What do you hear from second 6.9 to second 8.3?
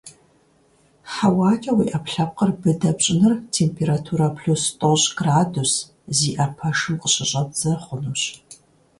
къыщыщӀэбдзэ хъунущ.